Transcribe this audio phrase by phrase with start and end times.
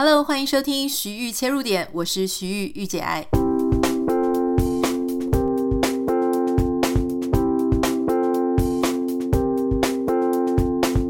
[0.00, 3.26] Hello，欢迎收听徐玉切入点，我是徐玉玉姐爱。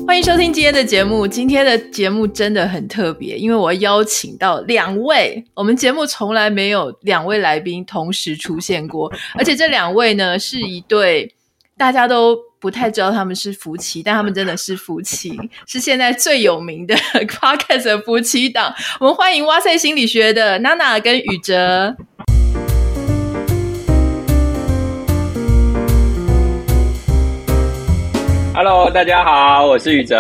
[0.07, 1.29] 欢迎收听今天的节目。
[1.29, 11.35] 今天的节目真的很特别，因为我邀请到两位，我们节目从来没有两位来宾同时出现过，而且这两位呢是一对
[11.77, 12.48] 大家都。
[12.61, 16.95] 不太知道他们是夫妻，但他们真的是夫妻，是现在最有名的
[17.27, 18.75] Podcast 夫妻档。
[19.01, 21.97] 我们欢迎哇塞心理学的娜娜跟宇哲。
[28.61, 30.17] Hello，大家好，我是宇哲。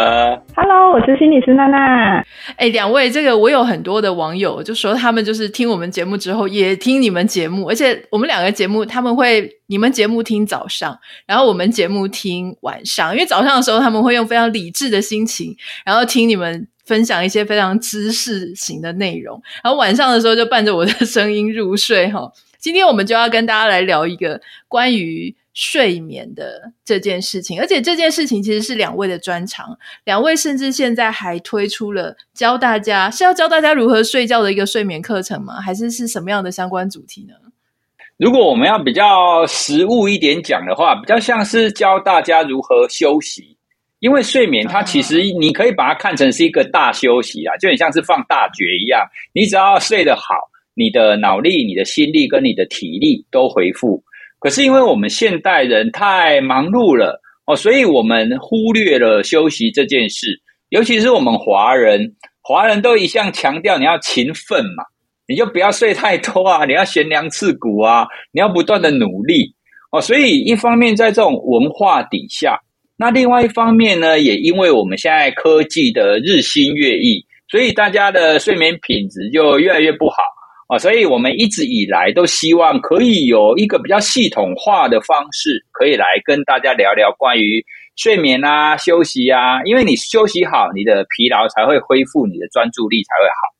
[0.54, 2.24] Hello，我是心理师娜娜。
[2.54, 22.30] 哎，两位，这个我有很多的网友就说，他们就是听我们节目之后也听你们节目，而且我们两个节目他们会，你们节目听早上，然后我们节目听晚上，因为早上的时候他们会用非常理智的心情，然后听你们分享一些非常知识型的内容，然后晚上的时候就伴着我的声音入睡哈。
[22.60, 25.34] 今天我们就要跟大家来聊一个关于。
[25.60, 35.60] 睡眠的这件事情，而且这件事情其实是两位的专长，两位甚至现在还推出了教大家，是要教大家如何睡觉的一个睡眠课程吗？
[35.60, 37.34] 还是是什么样的相关主题呢？
[38.18, 43.56] 如果我们要比较实务一点讲的话，比较像是教大家如何休息，
[43.98, 50.22] 因为睡眠它其实你可以把它看成是一个大休息啊，就很像是放大绝一样，你只要睡得好，
[50.74, 54.04] 你的脑力、你的心力跟你的体力都恢复。
[54.40, 60.40] 可是因为我们现代人太忙碌了哦，所以我们忽略了休息这件事。
[60.68, 64.84] 尤其是我们华人，华人都一向强调你要勤奋嘛，
[65.26, 69.54] 你就不要睡太多啊， 你要悬梁刺股啊，你要不断的努力
[69.90, 70.00] 哦。
[70.00, 72.60] 所以一方面在这种文化底下，
[72.98, 80.16] 那另外一方面呢，也因为我们现在科技的日新月异，所以大家的睡眠品质就越来越不好。
[80.68, 87.64] 啊，所以我们一直以来都希望可以有一个比较系统化的方式，可以来跟大家聊聊关于
[87.96, 89.62] 睡眠啊、休息啊。
[89.64, 93.57] 因为你休息好，你的疲劳才会恢复，你的专注力才会好。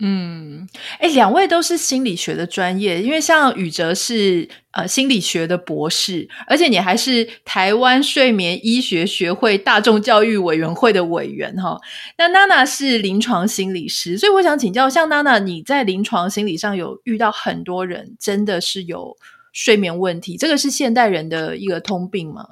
[0.00, 0.68] 嗯，
[0.98, 11.78] 哎，两位都是心理学的专业，因为像宇哲是呃心理学的博士，而且你还是台湾睡眠医学学会大众教育委员会的委员哈。
[12.18, 19.16] 那娜娜是临床心理师，所以我想请教，像娜娜，你在临床心理上有遇到很多人真的是有
[19.52, 22.44] 睡眠问题，这个是现代人的一个通病吗？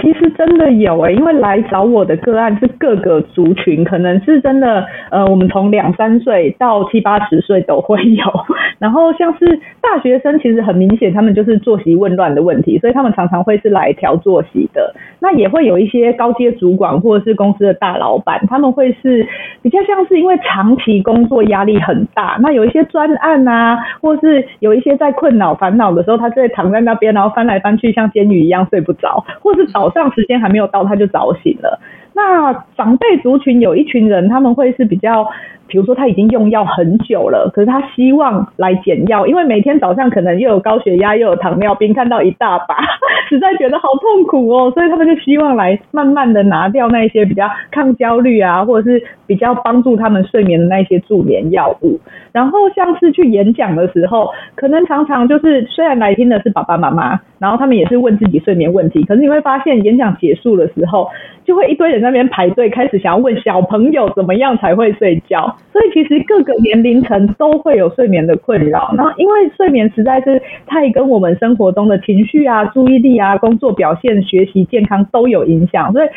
[0.00, 8.24] 其实真的有诶、因为来找我的个案是各个族群，可能是真的，呃，我们从两三岁到七八十岁都会有。
[8.78, 14.94] 然后像是大学生，其实很明显他们就是作息紊乱的问题，所以他们常常会是来调作息的。
[15.20, 19.26] 那也会有一些高阶主管或者是公司的大老板，他们会是
[19.62, 29.66] 比较像是因为长期工作压力很大，那有一些专案啊，或是有一些在困扰烦恼的时候，他就会躺在那边，然后翻来翻去，像监狱一样睡不着，或是。
[29.90, 31.80] 早上时间还没有到，他就早醒了。
[32.12, 35.26] 那长辈族群有一群人，他们会是比较。
[35.68, 42.76] 比如说他已经用药很久了，可是他希望来减药，因为每天早上可能又有高血压又有糖尿病，看到一大把，
[43.28, 51.98] 实在觉得好痛苦哦，所以他们就希望来慢慢的拿掉那些比较抗焦虑啊，或者是比较帮助他们睡眠的那些助眠药物。
[52.32, 61.08] 然后像是去演讲的时候，可能常常就是虽然来听的是爸爸妈妈，然后他们也是问自己睡眠问题，可是你会发现演讲结束的时候，
[61.44, 65.55] 就会一堆人在那边排队，开始想要问小朋友怎么样才会睡觉。
[65.72, 76.08] 所以其实各个年龄层都会有睡眠的困扰，然后因为睡眠实在是太跟我们生活中的情绪啊、注意力啊、工作表现、学习、健康都有影响，所以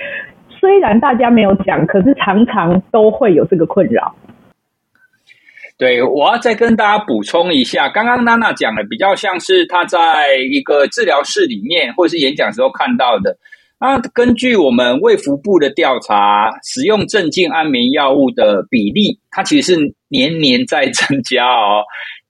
[0.50, 4.16] 虽然大家没有讲，可是常常都会有这个困扰。
[5.78, 10.00] 对，我要再跟大家补充一下，刚刚娜娜讲的比较像是她在
[10.38, 13.38] 一个治疗室里面或者是演讲时候看到的。
[13.81, 21.81] 那根据我们卫福部的调查，使用镇静安眠药物的比例，它其实是年年在增加哦。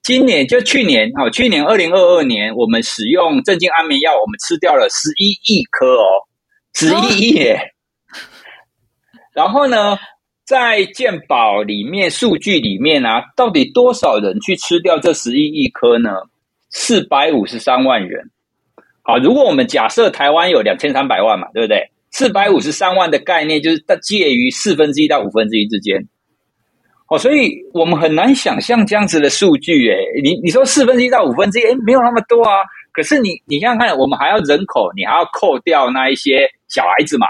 [0.02, 6.06] 今年就去年哦，去年二零二二年，我们使用镇静安眠药，我们吃掉了十一亿颗哦，
[6.72, 7.60] 十一亿耶。
[9.34, 9.98] 然后呢，
[10.44, 16.10] 在健保里面数据里面啊，到底多少人去吃掉这十一亿颗呢？
[16.70, 18.30] 四百五十三万人。
[19.02, 21.90] 好，如果我们假设台湾有两千三百万嘛，对不对？
[22.10, 26.08] 四百五十三万的概念就是它介于四分之一到五分之一之间。
[27.08, 29.88] 哦，所以我们很难想象这样子的数据。
[29.88, 32.58] 诶，你你说四分之一到五分之一，诶，没有那么多啊。
[32.92, 37.26] 可是你你想想看，我们还要人口，你还要扣掉那一些小孩子嘛，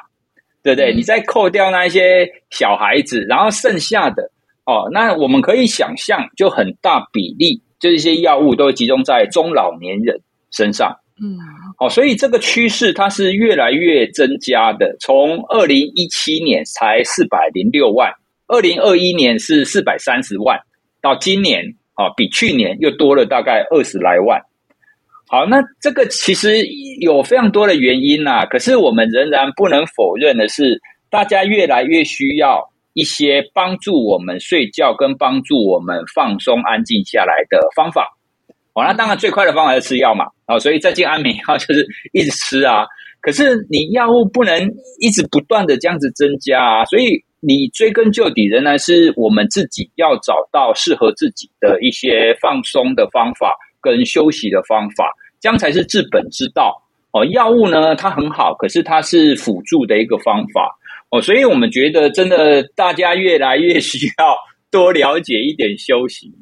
[0.63, 0.93] 对不对？
[0.93, 0.97] 嗯。
[0.97, 4.31] 你再扣掉那一些小孩子，然后剩下的
[4.65, 10.21] 哦，那我们可以想象，就很大比例，就一些药物都集中在中老年人
[10.51, 10.97] 身上。
[11.23, 11.37] 嗯，
[11.79, 14.97] 哦，所以这个趋势它是越来越增加的。
[15.01, 18.13] 从二零一七年才四百零六万，
[18.47, 20.59] 二零二一年是四百三十万，
[21.03, 21.65] 到今年
[21.95, 24.41] 啊，比去年又多了大概二十来万。
[25.29, 26.67] 好，那这个其实
[27.01, 30.81] 有非常多的原因呐，可是我们仍然不能否认的是，
[31.11, 32.69] 大家越来越需要。
[32.93, 38.19] 一些帮助我们睡觉跟帮助我们放松、安静下来的方法。
[38.75, 40.27] 哦，那当然最快的方法是吃药嘛。
[40.47, 42.85] 哦，所以再进安眠药 就是一直吃啊。
[43.21, 44.59] 可是你药物不能
[45.01, 46.85] 一直不断的这样子增加啊。
[46.87, 56.83] 所以你追根究底，仍然是我们自己要找到适合自己的一些放松的方法跟休息的方法，这样才是治本之道。
[57.13, 60.77] 哦，药物呢，它很好，可是它是辅助的一个方法。
[61.11, 64.37] 哦，所以我们觉得，真的大家越来越需要
[64.71, 66.33] 多了解一点休息。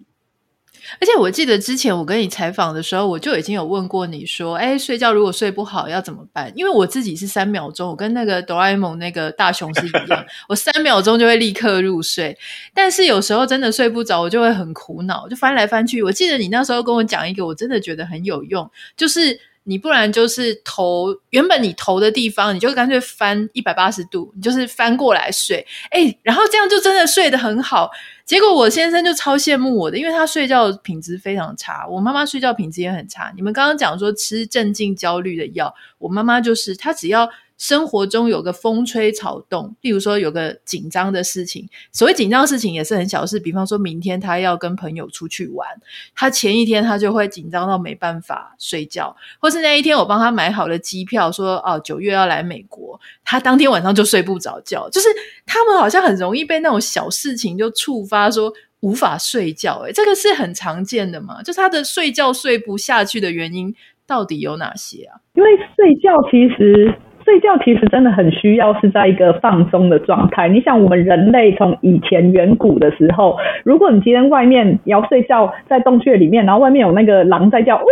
[1.00, 12.36] 而且我记得之前我跟你采访的时候，我就已经有问过你说：“哎，睡觉如果睡不好要怎么办？”因为我自己是三秒钟，我跟那个哆啦 A 梦那个大雄是一样， 我三秒钟就会立刻入睡。
[12.74, 16.02] 但是有时候真的睡不着，我就会很苦恼，就翻来翻去。
[16.02, 19.40] 我记得你那时候跟我讲一个，我真的觉得很有用，就是。
[19.68, 27.90] 你不然就是头，原本你头的地方，你就干脆翻一百八十度，你就是翻过来睡，哎，然后这样就真的睡得很好。
[28.24, 33.30] 结果我先生就超羡慕我的，因为他睡觉品质非常差，我妈妈睡觉品质也很差。
[33.36, 37.28] 你们刚刚讲说吃镇静焦虑的药，我妈妈就是她只要。
[37.58, 45.68] 生活中有个风吹草动，例如说有个紧张的事情，所谓紧张事情也是很小事，比方说明天他要跟朋友出去玩，
[46.14, 55.08] 他前一天他就会紧张到没办法睡觉，或是那一天我帮他买好了机票，说哦九月要来美国，他当天晚上就睡不着觉，就是
[55.44, 59.80] 他们好像很容易被那种小事情就触发，说无法睡觉。
[59.80, 61.42] 诶，这个是很常见的嘛？
[61.42, 63.74] 就是他的睡觉睡不下去的原因
[64.06, 65.18] 到底有哪些啊？
[65.34, 66.94] 因为睡觉其实。
[67.28, 70.48] 睡觉其实真的很需要是在一个放松的状态。
[70.48, 77.84] 你想，我们人类从以前远古的时候，如果你今天外面你要睡觉在洞穴里面，然后外面有那个狼在叫，呜，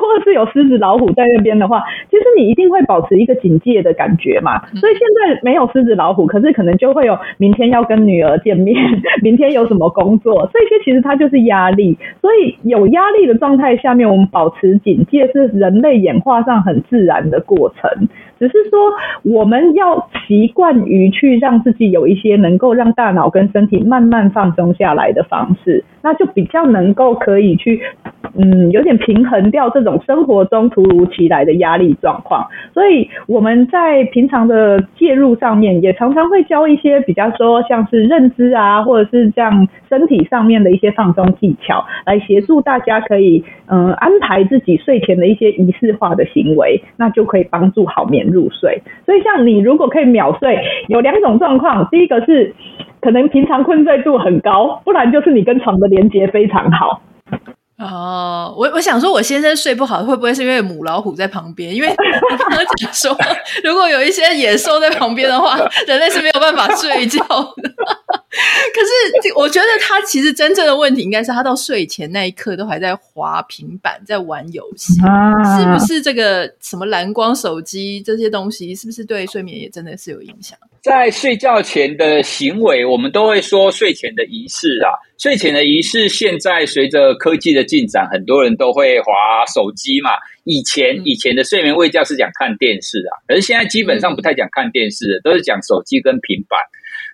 [0.00, 4.60] 或者是有狮子、老虎在那边的话，其实你一定会保持一个警戒的感觉嘛。
[4.74, 5.00] 所以现
[5.34, 8.76] 在没有狮子、老虎，可是可能就会有明天要跟女儿见面，
[9.22, 11.96] 明天有什么工作，这些其实它就是压力。
[12.20, 18.08] 所以有压力的状态下面，我们保持警戒是人类演化上很自然的过程。
[18.38, 18.78] 只是说，
[19.22, 27.80] 我们要习惯于去让自己有一些能够让大脑跟身体慢慢放松下来的方式，那就比较能够可以去，
[28.38, 32.46] 嗯，有点平衡掉这种生活中突如其来的压力状况。
[32.74, 50.58] 所以我们在平常的介入上面，也常常会教一些比较说像是认知啊，或者是这样身体上面的一些放松技巧，来协助大家可以，嗯，安排自己睡前的一些仪式化的行为，那就可以帮助好眠入睡，所以像你如果可以秒睡，
[50.88, 52.54] 有两种状况，第一个是
[53.00, 57.02] 可能平常困睡度很高，不然就是你跟床的连接非常好。
[57.80, 61.74] 哦，我我想说，我先生睡不好，会不会是因为母老虎在旁边？
[61.74, 61.88] 因为
[62.30, 63.16] 我刚刚讲说，
[63.64, 67.70] 如果有一些野兽在旁边的话，人类是没有办法睡觉的。
[67.70, 68.80] 可
[69.24, 76.02] 是，我觉得他其实真正的问题，应该是他到睡前那一刻都还在滑平板，在玩游戏，啊、是不是？
[76.02, 80.56] 这个什么蓝光手机这些东西，是不是对睡眠也真的是有影响？
[80.82, 84.96] 在睡觉前的行为，我们都会说睡前的仪式啊。
[85.18, 89.12] 睡前的仪式，现在随着科技的进展，很多人都会滑
[89.52, 90.10] 手机嘛。
[90.44, 96.58] 以前以前的睡眠卫教是讲看电视啊，可是现在基本上不太讲看电视，都是讲手机跟平板。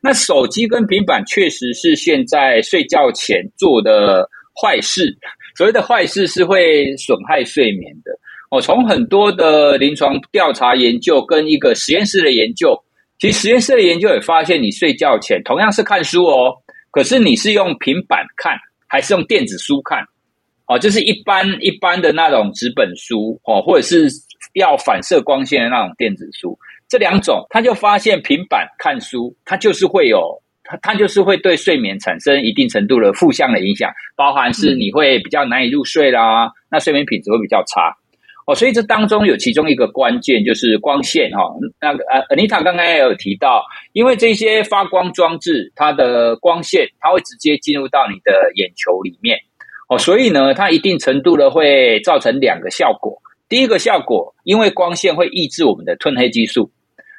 [0.01, 4.29] 那手机跟平板确实是现在睡觉前做的
[4.63, 5.13] 坏事。
[5.57, 8.13] 所谓的坏事是会损害睡眠的。
[8.49, 12.81] 我从很多的临床调查研究跟一个实验室的研究。
[13.19, 16.55] 其实实验室的研究也发现，你睡觉前同样是看书哦，
[16.91, 18.57] 可是你是用平板看
[18.87, 20.05] 还是用电子书看？
[20.67, 24.09] 哦，就是一般一般的那种纸本书哦，或者是
[24.55, 26.59] 要反射光线的那种电子书，
[26.89, 37.97] 这两种，他就发现平板看书，它就是会有它它就是会对睡眠产生一定程度的负向的影响，包含是你会比较难以入睡啦，那睡眠品质会比较差。
[38.47, 41.59] 哦，所以这当中有其中一个关键就是光线哈、哦。
[41.81, 49.37] 那个呃，Anita 刚刚也有提到，因为这些发光装置，它的光线它会直接进入到你的眼球里面。
[49.88, 53.21] 哦，所以呢，它一定程度的会造成两个效果。
[53.49, 56.71] 第一个效果，因为光线会抑制我们的褪黑激素，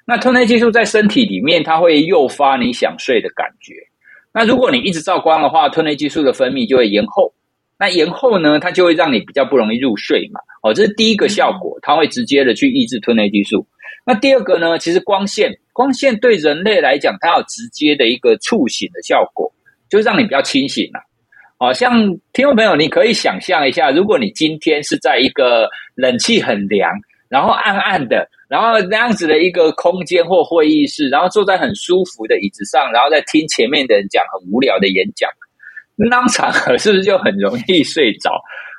[0.06, 3.74] 那褪黑激素在身体里面，它会诱发你想睡的感觉。
[4.34, 7.34] 那如果你一直照光的话，褪黑激素的分泌就会延后。
[7.80, 10.40] 那延后呢，它就会让你比较不容易入睡嘛。
[10.64, 13.68] 哦，这是第一个效果，它会直接的去抑制褪黑激素。
[14.06, 19.52] 那第二个呢，其实光线，光线对人类来讲，它有直接的一个促醒的效果，
[19.90, 21.00] 就是让你比较清醒了。
[21.60, 26.90] 好像听众朋友，你可以想象一下，如果你今天是在一个冷气很凉，
[27.30, 35.30] 然后暗暗的，然后那样子的一个空间或会议室，然后坐在很舒服的椅子上，然后再听前面的人讲很无聊的演讲。
[35.98, 38.32] 那场合是不是就很容易睡着？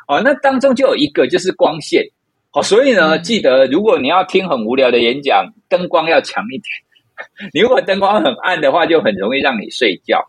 [0.07, 2.03] 哦，那当中就有一个就是光线，
[2.53, 6.65] 哦，所以呢，记得如果你要听很无聊的演讲，灯光要强一点。
[7.53, 10.25] 你如果灯光很暗的话，就很容易让你睡觉。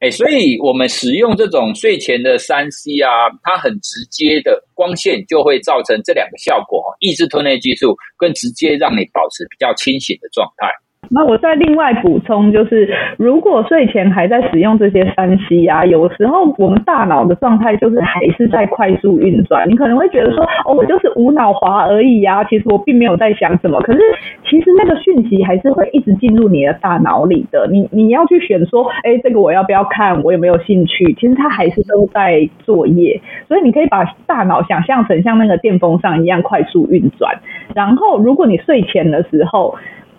[0.00, 3.08] 哎，所以我们使用这种睡前的三 C 啊，
[3.42, 10.68] 它很直接的光线就会造成这两个效果，抑制褪黑激素，更直接让你保持比较清醒的状态。
[11.10, 19.68] 那我再另外补充，就是如果睡前还在使用这些三 C 啊，有时候我们大脑的状态就是还是在快速运转。
[19.68, 23.80] 你可能会觉得说，哦，我就是无脑滑而已啊，其实我并没有在想什么。
[23.82, 24.00] 可是
[24.48, 27.68] 其实那个讯息还是会一直进入你的大脑里的。
[27.70, 30.22] 你你要去选说，哎，这个我要不要看？
[30.22, 31.12] 我有没有兴趣？
[31.14, 33.20] 其实它还是都在作业。
[33.48, 37.34] 所以你可以把大脑想象成像那个电风扇一样快速运转。
[37.74, 39.76] 然后如果你睡前的时候，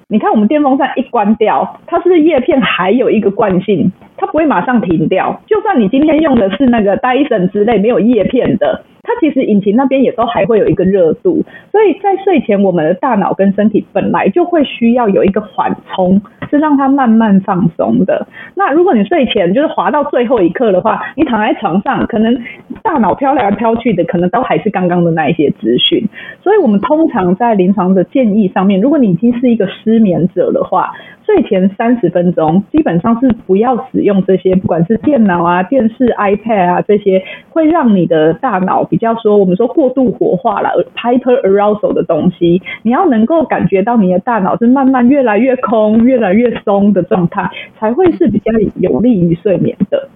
[0.07, 3.91] 你看，我们电风扇一关掉，它是不是叶片还有一个惯性？
[4.17, 5.41] 它不会马上停掉。
[5.47, 8.83] 就算你今天用的是那个 Dyson 之类没有叶片的。
[9.05, 16.19] 它其实引擎那边也都还会有一个热度，所以在睡前，我们的大脑跟身体本来就会需要有一个缓冲，
[16.50, 18.27] 是让它慢慢放松的。
[18.55, 22.35] 那如果你睡前就是滑到最后一刻的话，你躺在床上，可能
[22.81, 26.03] 大脑飘来飘去的，可能都还是刚刚的那一些资讯。
[26.41, 30.91] 所以我们通常在临床的建议上面，如果你已经是一个失眠者的话，
[31.25, 50.08] 睡前三十分钟基本上是不要使用这些，不管是电脑啊、电视、iPad 啊这些，会让你的大脑比较说我们说过度活化了，hyper arousal 的东西，你要能够感觉到你的大脑是慢慢越来越空、越来越松的状态，才会是比较有利于睡眠的。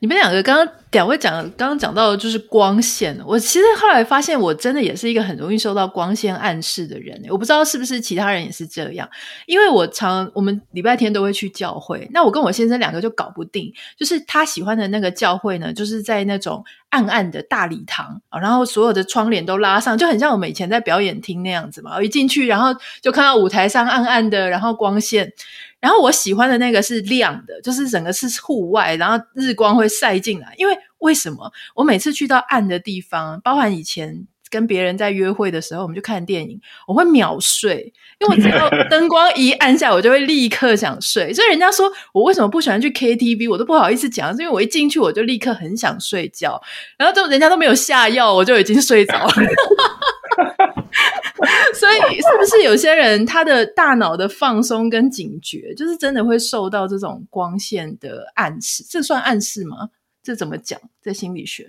[0.00, 3.18] 你们两个刚刚两位讲，刚刚讲到的就是光线。
[3.26, 7.20] 我其实后来发现，我真的也是一个很容易受到光线暗示的人。
[7.28, 9.08] 我不知道是不是其他人也是这样，
[9.46, 12.08] 因为我常我们礼拜天都会去教会。
[12.12, 22.00] 那我跟我先生两个就搞不定，就是他喜欢的那个教会呢，就是在那种暗暗的大礼堂，然后所有的窗帘都拉上，就很像我们以前在表演厅那样子嘛。
[22.00, 22.68] 一进去，然后
[23.02, 25.32] 就看到舞台上暗暗的，然后光线。
[25.80, 30.52] 然后我喜欢的那个是亮的，就是整个是户外，然后日光会晒进来。
[30.56, 41.32] 因为为什么我每次去到暗的地方，包含以前跟别人在约会的时候，我们就看电影，我会秒睡，因为我只要 灯光一暗下，我就会立刻想睡。
[41.32, 46.60] 所以人家说我为什么不喜欢去 KTV，我都不好意思讲，是因为我一进去我就立刻很想睡觉，
[46.96, 49.32] 然后就人家都没有下药，我就已经睡着了。
[51.74, 58.84] 所以，是不是有些人他的大脑的放松跟警觉，就是真的会受到这种光线的暗示？
[58.88, 59.88] 这算暗示吗？
[60.22, 60.78] 这怎么讲？
[61.00, 61.66] 在心理学，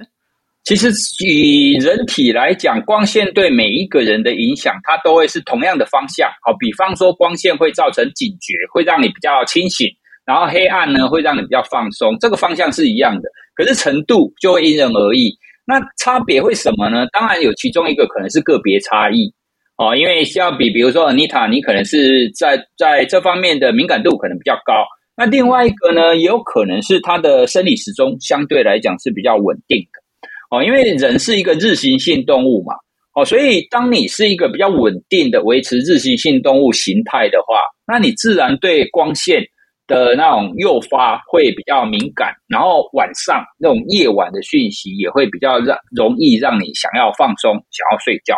[0.64, 0.92] 其实
[1.26, 6.30] 以人体来讲，光线对每一个人的影响，它都会是同样的方向。
[6.42, 9.88] 好，比方说，光线会造成警觉，会让你比较清醒；
[10.26, 12.18] 然后黑暗呢，会让你比较放松。
[12.20, 15.38] 这个方向是一样的，可是程度就会因人而异。
[15.70, 17.06] 那差别会什么呢？
[17.14, 19.32] 当然有其中一个可能是个别差异
[19.78, 24.74] 哦，因为相比，比如说 Anita，你可能是在在这方面的敏感度可能比较高。
[25.16, 32.74] 那另外一个呢，也有可能是他的生理时钟相对来讲是比较稳定的哦，因为人是一个日行性动物嘛，
[33.14, 39.44] 哦，所以当你是一个比较稳定的维持日行性动物形态的话，那你自然对光线
[39.90, 48.36] 的那种诱发会比较敏感，然后晚上那种夜晚的讯息也会比较让容易让你想要放松、想要睡觉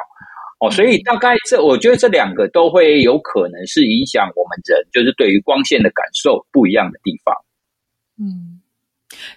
[0.62, 0.72] 哦。
[0.72, 7.36] 所以大概这，我觉得这两个都会有可能是影响我们人，就是对于光线的感受不一样的地方。
[8.18, 8.61] 嗯，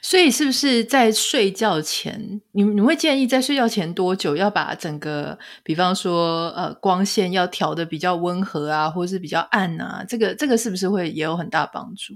[0.00, 10.04] 所以是不是在睡觉前，你你会建议在睡觉前多久要把整个，比方说呃光线要调得比较温和啊，或者是比较暗啊？
[10.08, 12.14] 这个这个是不是会也有很大帮助？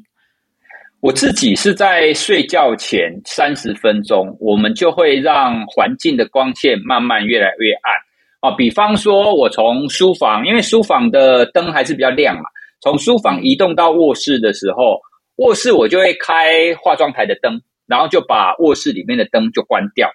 [1.00, 7.94] 我自己是在睡觉前三十分钟，我们就会让环境的光线慢慢越来越暗
[8.40, 8.56] 啊。
[8.56, 12.44] 比方说，我从书房，因为书房的灯还是比较亮嘛，
[12.80, 15.00] 从书房移动到卧室的时候。
[15.38, 20.08] 卧室我就会开化妆台的灯，然后就把卧室里面的灯就关掉。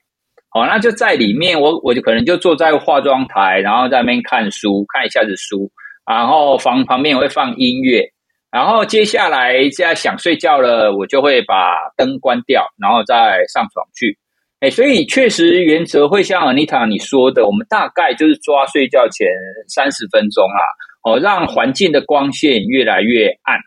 [0.49, 5.71] 好，那就在里面，我我就可能就坐在化妆台，然后在那边看书，看一下子书，
[6.05, 8.07] 然后房旁边也会放音乐，
[8.51, 14.15] 然后接下来现在想睡觉了，我就会把灯关掉，然后再上床去。
[14.59, 19.27] 哎，所以确实原则会像 Anita 你说的，我们大概就是抓睡觉前
[19.67, 20.61] 三十分钟啊，
[21.03, 23.57] 哦，让环境的光线越来越暗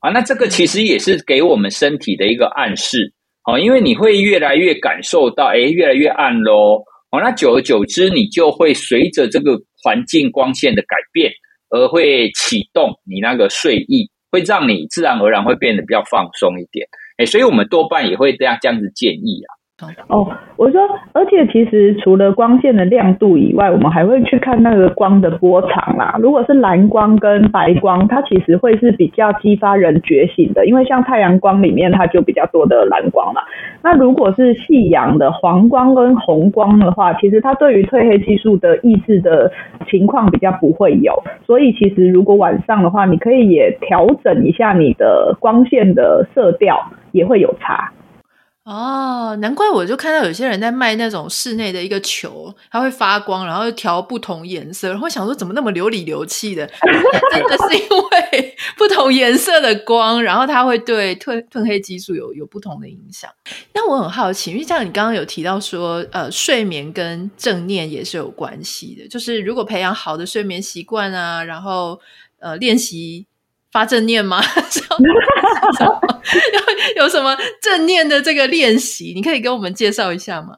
[0.00, 0.10] 啊。
[0.10, 3.12] 那这个其实也是给我们身体的一个暗示
[3.44, 6.82] 哦，因为你会越来越感受到，哎，越来越暗喽。
[7.10, 11.32] 哦，那久而久之，你就会随着这个环境光线的改变，
[11.70, 14.10] 而会启动你那个睡意。
[14.30, 16.86] 会让你自然而然会变得比较放松一点，
[17.16, 19.48] 哎，所以我们多半也会这样这样子建议啊。
[20.08, 20.80] 哦，我说，
[21.12, 26.16] 而且其实除了光线的亮度以外，我们还会去看那个光的波长啦。
[26.20, 33.40] 如果是蓝光跟白光，它其实会是比较激发人觉醒的，因为像太阳光里面它就比较多的蓝光嘛。
[33.80, 39.52] 那如果是夕阳的黄光跟红光的话，其实它对于褪黑激素的抑制的
[39.88, 41.22] 情况比较不会有。
[41.46, 46.76] 所以其实如果晚上的话，你可以也调整一下你的光线的色调，
[47.12, 47.92] 也会有差。
[48.68, 56.66] 哦，难怪我就看到有些人在卖那种室内的一个球，它会发光，然后调不同颜色，然后想说怎么那么流里流气的？
[57.32, 63.30] 真的是因为 不同颜色的光，然后它会对褪褪黑激素有有不同的影响。
[63.72, 71.98] 那我很好奇，因为像你刚刚有提到说，呃，睡眠跟正念也是有关系的，就是如果培养好的睡眠习惯啊，然后
[72.38, 73.26] 呃练习。
[73.78, 74.38] 发正念吗？
[76.96, 79.12] 有有什么正念的这个练习？
[79.14, 80.48] 你可以给我们介绍一下吗？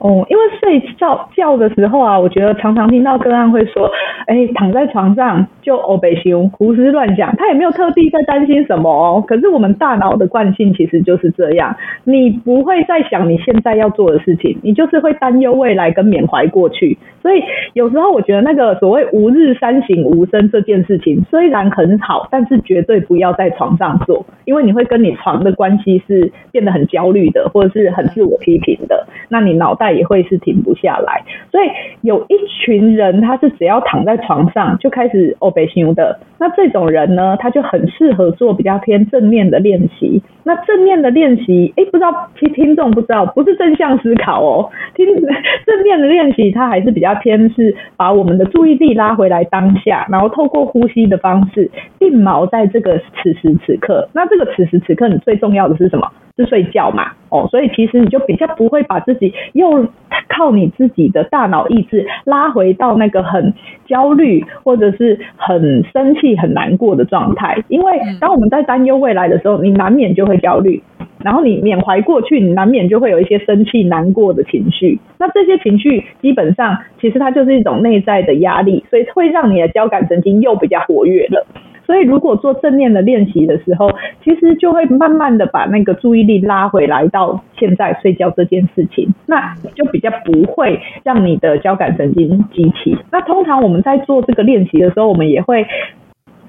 [0.00, 3.88] 哦，因为睡觉觉的时候啊，我觉得常常听到个案会说，
[4.26, 9.24] 哎，躺在床上就欧北熊胡思乱想，他也没有特地在担心什么哦。
[9.26, 16.98] 可是我们大脑的惯性其实就是这样，你不会再想你现在要做的事情，你就是会担忧未来跟缅怀过去。
[17.22, 17.42] 所以
[17.74, 31.22] 有时候我觉得那个所谓吾日三省吾身这件事情虽然很好，但是绝对不要在床上做，因为你会跟你床的关系是变得很焦虑的，或者是很自我批评的，那你脑袋也会是停不下来。
[31.52, 31.68] 所以
[32.00, 40.22] 有一群人，他是只要躺在在床上就开始欧北修的，那这种人呢，他就很适合做比较偏正面的练习。
[40.44, 54.08] 那正面的练习，诶，不知道听听众不知道，不是正向思考哦，听正面的练习，它还是比较偏是把我们的注意力拉回来当下，然后透过呼吸的方式定锚在这个此时此刻。
[54.12, 56.10] 那这个此时此刻，你最重要的是什么？
[56.46, 57.12] 睡觉嘛？
[57.30, 59.86] 哦，所以其实你就比较不会把自己又
[60.28, 63.54] 靠你自己的大脑意志拉回到那个很
[63.86, 67.56] 焦虑或者是很生气、很难过的状态。
[67.68, 70.82] 因为当我们在担忧未来的时候，你难免就会焦虑，
[71.24, 74.98] 然后你缅怀过去，你难免就会有一些生气、难过的情绪。
[75.18, 81.46] 那这些情绪基本上其实它就是一种内在的压力，所以会让你的交感神经又比较活跃了。
[81.92, 83.90] 所以，如果做正念的练习的时候，
[84.24, 92.96] 其实就会慢慢的把那个注意力拉回来到现在睡觉这件事情，那就比较不会让你的交感神经激起。
[93.10, 95.66] 那通常我们在做这个练习的时候，我们也会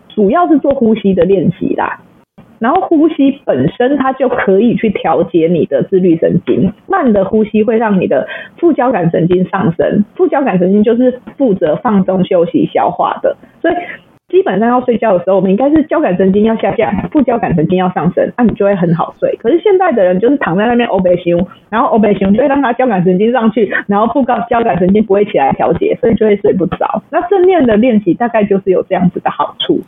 [0.08, 2.00] 主要是做呼吸的练习啦。
[2.60, 8.26] 然后呼吸本身它就可以去调节你的自律神经，慢的呼吸会让你的
[8.56, 10.06] 副交感神经上升。
[10.16, 13.74] 副交感神经就是负责放松、休息、消化的，所以。
[14.34, 19.38] 基本上要睡觉的时候，我们应该是交感神经要下降，副交感神经要上升，那、你就会很好睡。
[19.38, 27.04] 可是现在的人就是躺在那边欧北熊，然后欧北熊就会让他交感神经上去，然后副交感神经不会起来调节，所以就会睡不着。
[27.12, 29.80] 那正念的练习大概就是有这样子的好处。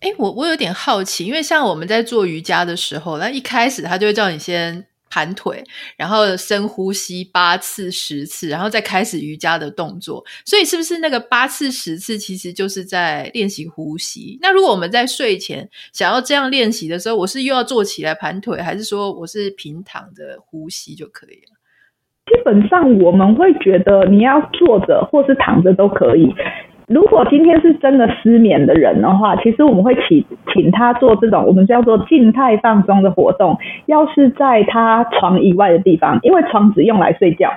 [0.00, 4.84] 哎，我我有点好奇，因为像我们在做瑜伽的时候，那一开始他就会叫你先。
[5.12, 5.62] 盘腿，
[5.98, 10.24] 然后深呼吸八次、十次，然后再开始瑜伽的动作。
[10.46, 14.38] 所以，是不是那个八次、十次，其实就是在练习呼吸？
[14.40, 21.58] 那如果我们在睡前想要这样练习的时候，我是又要坐起来盘腿，还是说我是平躺着呼吸就可以了？
[22.24, 26.32] 基本上我们会觉得你要坐着或是躺着都可以。
[26.92, 33.56] 如果今天是真的失眠的人的话，其实我们会请请他做这种我们叫做静态放松的活动。
[33.86, 37.50] 要是在他床以外的地方，因为床只用来睡觉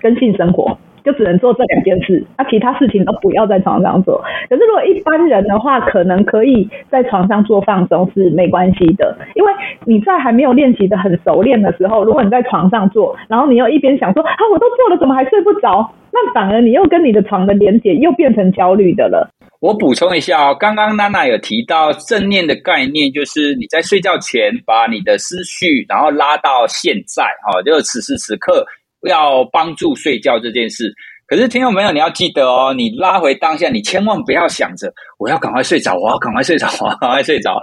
[0.00, 4.22] 跟性生活，就只能做这两件事，那其他事情都不要在床上做。
[4.48, 9.52] 可是如果一般人的话，可能可以在床上做放松是没关系的，因为
[9.84, 15.90] 你在还没有练习得很熟练的时候，如果你在床上做，然后你又一边想说啊，我都做了，怎么还睡不着？
[16.10, 19.30] 那反而你又跟你的床的连接又变成焦虑的了。
[19.60, 28.64] 我补充一下哦，刚刚娜娜有提到正念的概念，就是你在睡觉前把你的思绪然后拉到现在，哈，就此时此刻
[29.06, 30.92] 要帮助睡觉这件事。
[31.26, 37.54] 可是听众朋友，你要记得哦，你拉回当下，你千万不要想着我要赶快睡着，我要赶快睡着， 我要赶快睡着。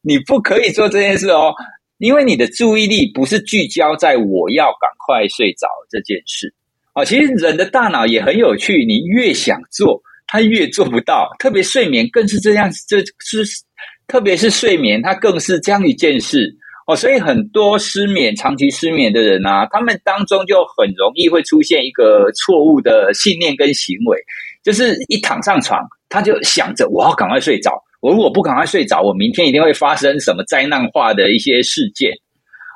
[0.00, 1.52] 你不可以做这件事哦，
[1.98, 6.54] 因为你的注意力不是聚焦在我要赶快睡着这件事。
[6.94, 11.28] 哦，其实人的大脑也很有趣，你越想做，它越做不到。
[11.40, 13.62] 特别睡眠更是这样，这是
[14.06, 16.56] 特别是睡眠，它更是这样一件事。
[16.90, 24.18] 哦，所以很多失眠、长期失眠的人啊，他们当中就很容易会出现一个错误的信念跟行为，
[24.64, 32.10] 就是一躺上床，他就想着我要赶快睡着，我如果不赶快睡着，我明天一定会发生什么灾难化的一些事件。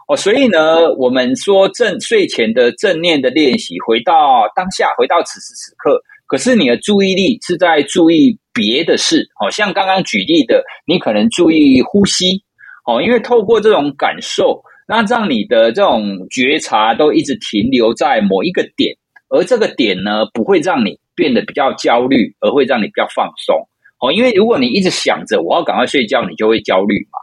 [0.06, 12.43] 哦，所以呢，我们说正睡前的正念的练习，回到当下，回到此时此刻，可是你的注意力是在注意别的事，好像刚刚举例的，你可能注意呼吸。
[12.86, 18.94] 哦，因为透过这种感受，那让你的这种觉察都一直停留在某一个点，
[19.30, 23.56] 而这个点呢，不会让你变得比较焦虑，而会让你比较放松。
[24.00, 27.18] 哦，因为如果你一直想着我要赶快睡觉，你就会焦虑嘛。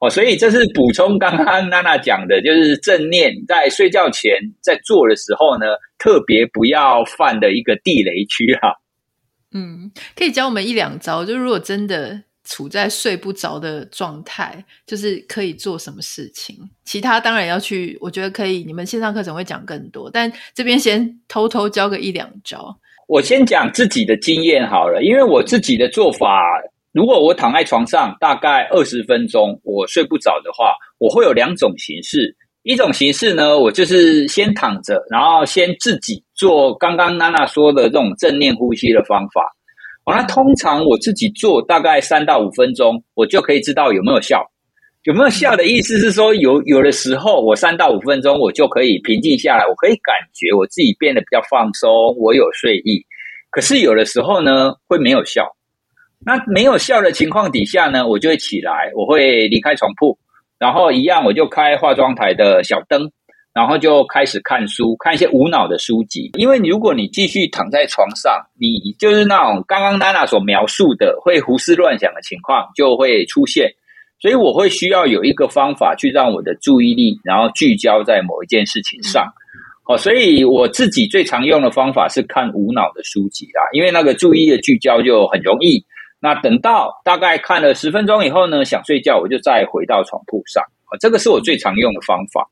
[0.00, 5.66] 哦，所以这是补充刚刚娜娜讲的，就是正念在睡觉前在做的时候呢，
[5.98, 8.74] 特别不要犯的一个地雷区哈。
[9.54, 12.24] 嗯，可以教我们一两招，就如果真的。
[12.46, 16.56] 处在睡不着的状态，就是可以做什么事情？
[16.86, 18.64] 其他当然要去，我觉得可以。
[18.64, 22.74] 你们线上课程会讲更多，但这边先偷偷教个一两招。
[23.06, 26.40] 我先讲自己的经验好了，因为我自己的做法，
[26.92, 32.34] 如果我躺在床上大概二十分钟，我睡不着的话，我会有两种形式。
[32.62, 39.54] 一种形式呢，我就是先躺着，然后先自己做刚刚娜娜说的这种正念呼吸的方法。
[40.06, 44.40] 哦，那通常我自己做大概三到五分钟，我就可以知道有没有效。
[45.02, 53.04] 有没有效的意思是说，有有的时候我三到五分钟我就可以平静下来，我可以感觉我自己变得比较放松，我有睡意。
[53.50, 55.44] 可是有的时候呢，会没有效。
[56.24, 60.16] 那没有效的情况底下呢，我就会起来，我会离开床铺，
[60.58, 63.10] 然后一样我就开化妆台的小灯。
[63.56, 66.30] 然后就开始看书，看一些无脑的书籍。
[66.34, 73.72] 因为如果你继续躺在床上，你就是那种刚刚娜娜所描述的会胡思乱想的情况就会出现。
[74.20, 79.26] 所以我会需要有一个方法去让我的注意力，然后聚焦在某一件事情上。
[79.88, 85.82] 哦，所以我自己最常用的方法是看无脑的书籍啦，因为那个注意力的聚焦就很容易。
[86.20, 90.62] 那等到大概看了十分钟以后呢，想睡觉，我就再回到床铺上。
[91.00, 92.46] 这个是我最常用的方法。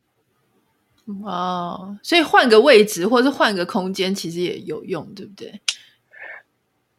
[1.22, 5.52] 哦，所以换个位置或者是换个空间，其实也有用，对不对？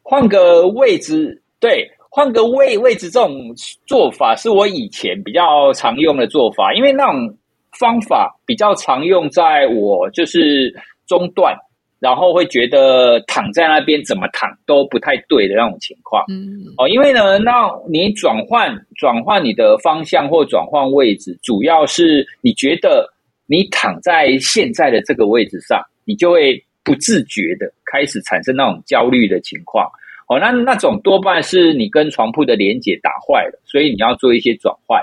[0.00, 3.52] 换个位置，对，换个位位置，这种
[3.84, 7.36] 做法是我以前比较常用的做法，因为那种
[7.80, 10.72] 方法比较常用在我就是
[11.08, 11.56] 中断，
[11.98, 16.24] 然后会觉得躺在那边怎么躺都不太对的那种情况。
[16.28, 23.12] 嗯，哦，因为呢，那你转换转换你的方向或转换位置，主要是你觉得。
[23.46, 29.88] 你躺在现在的这个位置上，你就会不自觉的开始产生那种焦虑的情况。
[30.28, 35.00] 哦，那那种多半是你跟床铺的连接打坏了，所以你要做一些转换。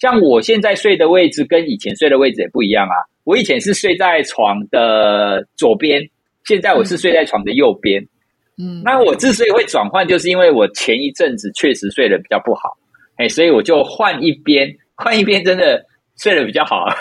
[0.00, 2.96] 像我现在睡的位置跟以前睡的位置也不一样啊。
[3.22, 6.02] 我以前是睡在床的左边，
[6.44, 8.04] 现在我是睡在床的右边。
[8.58, 12.76] 嗯，那我之所以会转换，就是因为我前一阵子确实睡得比较不好，
[13.16, 15.84] 哎，所以我就换一边，换一边真的
[16.18, 16.78] 睡得比较好。
[16.84, 16.94] 啊，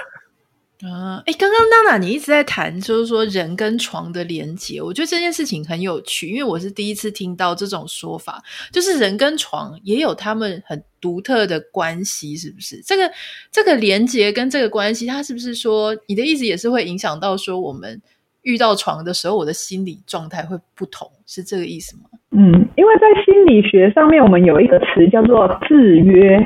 [1.25, 8.41] 哎，刚刚娜娜你一直在谈，就是说人跟床的连接，我觉得这件事情很有趣，因为我是第一次听到这种说法，
[8.71, 12.81] 就是人跟床也有他们很独特的关系，是不是？
[12.81, 13.09] 这个
[13.51, 18.01] 这个连接跟这个关系，它是不是说你的意思也是会影响到说我们
[18.41, 22.03] 遇到床的时候，我的心理状态会不同，是这个意思吗？
[22.31, 26.45] 嗯，因为在心理学上面，我们有一个词叫做制约，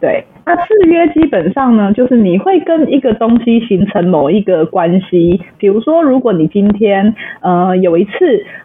[0.00, 0.24] 对。
[0.48, 5.40] 那制约基本上呢，就是你会跟一个东西形成某一个关系。
[5.58, 8.10] 比如说，如果你今天呃有一次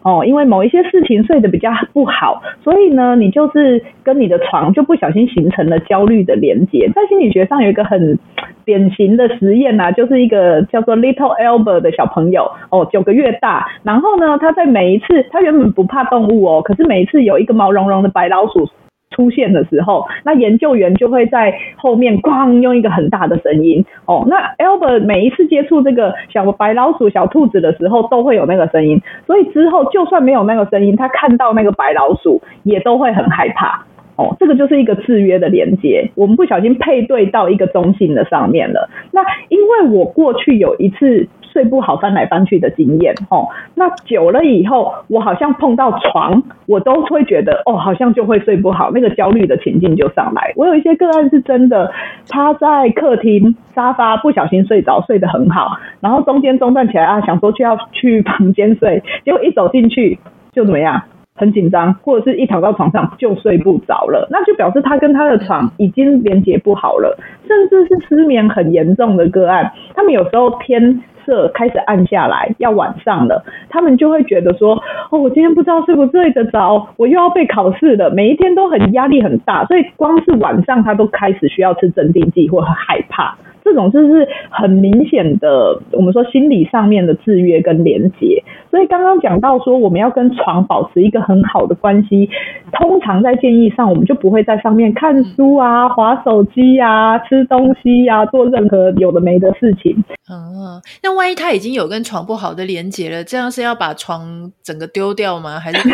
[0.04, 6.88] 哦，因为某一些事情睡得比较不好，所以呢，你就是跟你的床就不小心形成了焦虑的连接。
[6.94, 8.20] 在心理学上有一个很
[8.64, 18.70] 典型的实验呐、啊，就是一个叫做 Little Albert 的小朋友哦，九个月大，然后呢，他在每一次他原本不怕动物哦，可是每一次有一个毛茸茸的白老鼠。
[19.12, 24.26] 出现的时候，那研究员就会在后面咣用一个很大的声音哦。
[24.28, 29.02] 那 Albert 每一次接触这个小白老鼠、小兔子的时候，都会有那个声音。
[29.28, 34.36] 所以之后就算没有那个声音，他看到那个白老鼠也都会很害怕哦。
[34.40, 38.90] 这个就是一个制约的连接，我们不小心配对到一个中性的上面了。
[39.12, 43.48] 那因为我过去有一次睡不好、翻来翻去的经验哦。
[43.76, 50.54] 那久了以后，我好像碰到床，我都会觉得哦，好像就会睡不好，那个焦虑的情境就上来。
[50.56, 51.92] 我有一些个案是真的，
[52.30, 60.20] 他在客厅沙发不小心睡着，睡得很好，然后中间中断起来啊，想说去要去房间睡，结果一走进去
[60.54, 61.02] 就怎么样？
[61.34, 74.76] 很紧张，或者是一躺到床上就睡不着了，那就表示他跟他的床已经连接不好了，甚至是失眠很严重的个案，他们有时候偏色开始暗下来，要晚上了，他们就会觉得说，
[75.10, 83.38] 哦，我今天不知道睡不睡得着，我又要被考试了，每一天都很压力很大，所以光是晚上他都开始需要吃镇定剂或很害怕。
[83.64, 88.44] 这种就是很明显的，我们说心理上面的制约跟连结。
[88.72, 92.30] 所以刚刚讲到说，我们要跟床保持一个很好的关系，
[92.72, 100.04] 通常在建议上，我们就不会在上面看书啊、划手机啊、吃东西啊、做任何有的没的事情。
[100.32, 105.60] 嗯，那万一他已经有跟床不好的连接了，这样是要把床整个丢掉吗？
[105.60, 105.90] 还是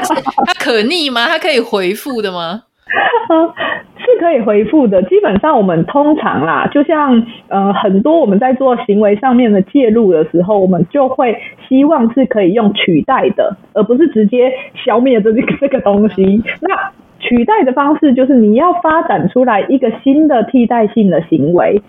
[0.46, 1.26] 他可逆吗？
[1.28, 2.62] 他可以回复的吗？
[4.22, 5.02] 是可以回复的。
[5.02, 11.36] 基本上我们通常啦，就像呃很多我们在做行为上面的介入的时候，我们就会
[11.68, 16.42] 希望是可以用取代的，而不是直接消灭这个这个东西。
[16.60, 21.82] 那取代的方式就是你要发展出来一个新的替代性的行为。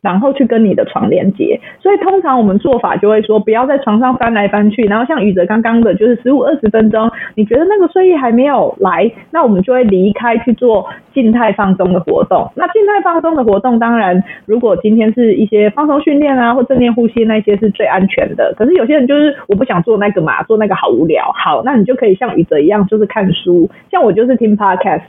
[0.00, 4.82] 然后去跟你的床连接，所以通常我们做法就会说，不要在床上翻来翻去。
[4.84, 12.50] 然后像宇哲刚刚的，就是十五二十分钟，你觉得那个睡意还没有来，那我们就会离开去做静态放松的活动。
[12.54, 18.54] 那静态放松的活动，当然如果今天是一些放松训练啊，或正念呼吸那些是最安全的。
[18.56, 21.30] 可是有些人就是我不想做那个嘛，做那个好无聊。
[21.34, 23.68] 好，那你就可以像宇哲一样，就是看书。
[23.90, 25.02] 像我就是听 podcast。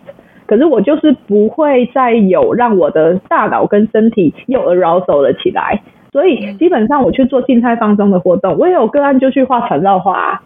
[0.51, 10.41] 可是我就是不会再有让我的大脑跟身体又 arousal 了起来，所以基本上我去做静态放松的活动，我也有个案就去画缠绕画，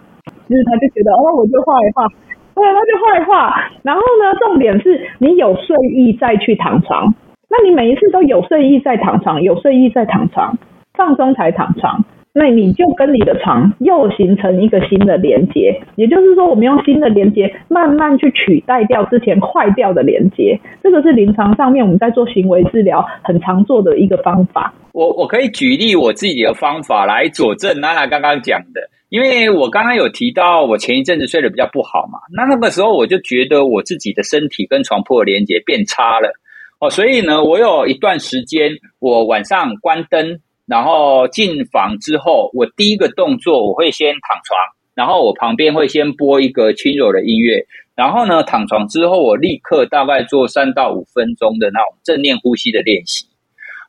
[0.48, 2.08] 就是他就觉得哦，我就画一画，
[2.54, 3.72] 对，他就画一画。
[3.82, 7.12] 然后呢，重点是你有睡意再去躺床，
[7.50, 10.56] 那你每一次都有睡意再躺床，有睡意再躺床，
[10.94, 12.06] 放松才躺床。
[12.38, 20.60] 那你就跟你的床又形成一个新的连接，也就是说，我们用新的连接慢慢去取代掉之前坏掉的连接。
[20.84, 24.74] 这个是临床上面我们在做行为治疗很常做的一个方法。
[24.92, 36.34] 我我可以举例我自己的方法来佐证娜娜刚刚讲的，因为我刚刚有提到我前一阵子睡得比较不好嘛，那那个时候我就觉得我自己的身体跟床铺的连接变差了
[36.82, 40.42] 哦，所以呢，我有一段时间我晚上关灯。
[40.66, 44.58] 然后进房之后，我第一个动作我会先躺床，
[44.96, 53.26] 然后我旁边会先播一个轻柔的音乐，然后呢，躺床之后我立刻大概做三到五分钟的那种正念呼吸的练习。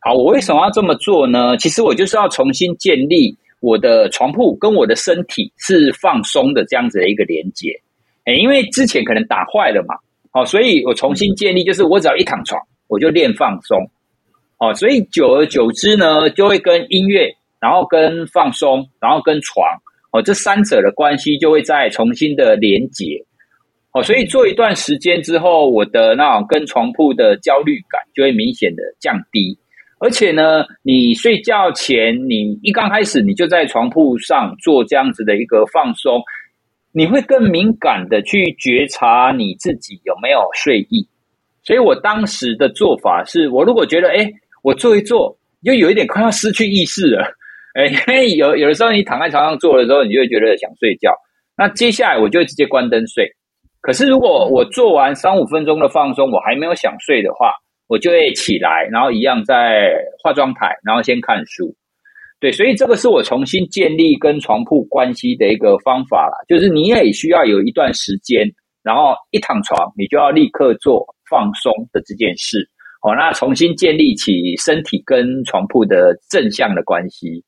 [0.02, 1.56] 好，我为什么要这么做呢？
[1.56, 7.70] 其实我就是要重新建立我的床铺跟我的身体是放松的这样子的一个连接。
[8.26, 9.94] 诶，因为之前可能打坏了嘛，
[10.30, 13.90] 好，所以我重新建立，就是我只要一躺床，我就练放松。
[14.58, 19.62] 哦，所以久而久之呢，就会跟音乐，然后跟放松，然后跟床，
[20.12, 23.22] 哦，这三者的关系就会再重新的连结。
[23.92, 29.58] 哦，所以做一段时间之后，我的那种跟床铺的焦虑感就会明显的降低。
[29.98, 36.22] 而且呢，你睡觉前，你一刚开始你就在床铺上做这样子的一个放松，
[36.92, 41.06] 你会更敏感的去觉察你自己有没有睡意。
[41.62, 44.32] 所以我当时的做法是，我如果觉得，哎。
[44.66, 47.22] 我做一做，就有一点快要失去意识了，
[47.74, 51.12] 哎，因为有有的时候你躺在床上做的时候，你就会觉得想睡觉。
[51.56, 53.30] 那接下来我就会直接关灯睡。
[53.80, 57.52] 可是如果我做完三五分钟的放松，我还没有想睡的话，
[57.86, 61.72] 我就会起来，然后一样在化妆台，然后先看书。
[62.40, 68.44] 对，所以这个是我重新建立跟床铺关系的一个方法啦，就是你也需要有一段时间，
[68.82, 72.68] 然后一躺床，你就要立刻做放松的这件事。
[73.06, 77.44] 哦，那重新建立起身体跟床铺的正向的关系。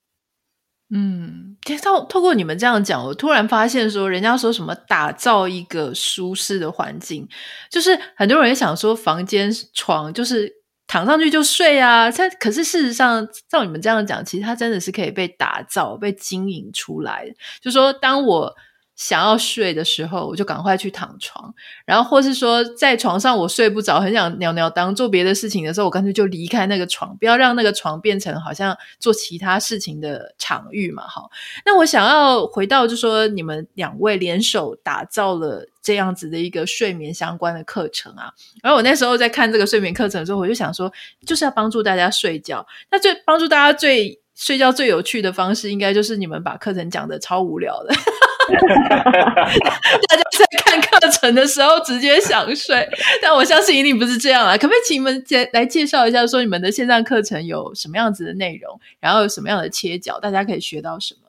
[0.95, 7.29] 嗯，透透过你们这样讲，我突然发现说，人家说什么打造一个舒适的环境，
[7.69, 10.49] 就是很多人想说房间床就是
[10.87, 17.27] 躺上去就睡啊，但可是事实上，照你们这样讲，其实它真的是可以被打造、被经营出来。
[17.61, 18.55] 就说当我。
[18.99, 21.55] 想要睡的时候，我就赶快去躺床，
[21.87, 31.07] 然后或是说在床上我睡不着，很想尿尿当做别的事情的时候，我干脆就离开那个床，不要让那个床变成好像做其他事情的场域嘛。
[31.07, 31.31] 好，
[31.65, 38.33] 那我想要回到，就说你们两位联手打造了这样子的一个睡眠相关的课程啊。
[38.65, 40.93] 然后我那时候在看这个睡眠课程的时候，我就想说，
[41.25, 42.67] 就是要帮助大家睡觉。
[42.91, 47.95] 那最帮助大家最睡觉最有趣的方式，应该就是你们把课程讲的超无聊的。
[50.09, 52.89] 大家在看课程的时候直接想睡，
[53.21, 54.57] 但我相信一定不是这样啊！
[54.57, 61.29] 可不可以请你们介来介绍一下，说你们的线上课程有什么样子的内容，然后有什么样的切角，大家可以学到什么？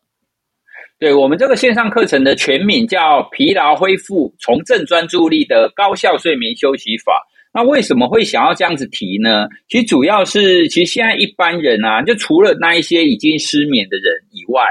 [1.00, 7.26] 对，我们这个线上课程的全名叫“疲劳恢复，重振专注力的高效睡眠休息法”。
[7.54, 9.48] 那为什么会想要这样子提呢？
[9.70, 14.64] 其实主要是，其实现在一般人啊，就除了那一些已经失眠的人以外。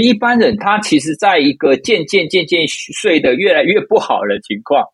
[0.00, 4.84] 一般人他其实在一个渐渐渐渐睡得越来越不好的情况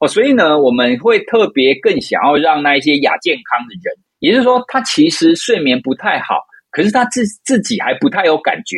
[0.00, 6.40] 哦，所以呢，我们会特别更想要让那一些亚健康的人，也就是说，他其实睡眠不太好，
[6.70, 8.76] 可是他自自己还不太有感觉。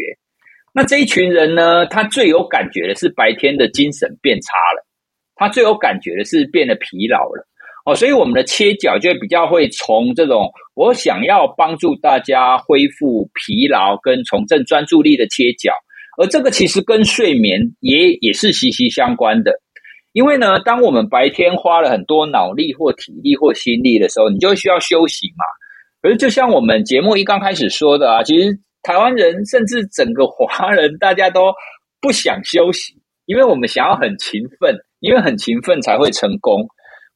[0.74, 4.86] 那这一群人呢，他最有感觉的是白天的精神变差了，
[5.34, 7.48] 他最有感觉的是变得疲劳了。
[7.86, 15.72] 哦，所以我们的切角就比较会从这种我想要帮助大家恢复疲劳跟重振专注力的切角，
[16.18, 19.52] 而这个其实跟睡眠也也是息息相关的。
[20.12, 25.44] 因为呢，当我们白天花了很多脑力或体力或心力的时候，你就需要休息嘛。
[26.02, 31.52] 可是就像我们节目一刚开始说的啊，其实台湾人甚至整个华人大家都
[32.00, 32.94] 不想休息，
[33.26, 36.66] 因为我们想要很勤奋，因为很勤奋才会成功。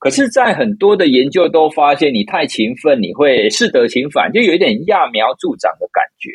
[0.01, 6.31] 可是，在很多的研究都发现，你太勤奋，你会适得其反，就有一点揠苗助长的感觉。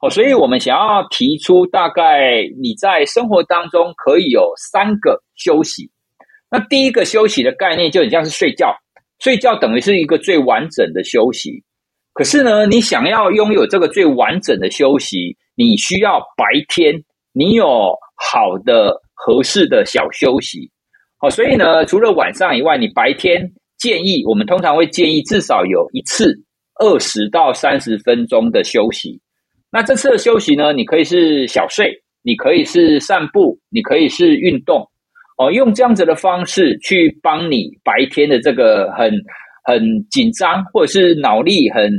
[0.00, 5.90] 哦，所以我们想要提出，大概你在生活当中可以有三个休息。
[6.50, 8.74] 那第一个休息的概念就很像是睡觉，
[9.18, 11.62] 睡觉等于是一个最完整的休息。
[12.14, 16.94] 可是呢，你想要拥有这个最完整的休息，你需要白天
[17.34, 20.70] 你有好的合适的小休息。
[21.18, 26.34] 好，所以呢，除了晚上以外，你白天建议我们通常会建议至少有一次
[26.78, 29.18] 二十到三十分钟的休息。
[29.70, 31.90] 那这次的休息呢，你可以是小睡，
[32.22, 34.86] 你可以是散步，你可以是运动。
[35.38, 39.10] 哦，用这样子的方式去帮你白天的这个很
[39.64, 41.90] 很紧张，或者是脑力很